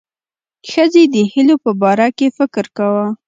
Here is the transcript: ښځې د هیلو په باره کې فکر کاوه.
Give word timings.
ښځې 0.71 1.03
د 1.13 1.15
هیلو 1.31 1.55
په 1.63 1.71
باره 1.81 2.07
کې 2.17 2.27
فکر 2.37 2.65
کاوه. 2.77 3.05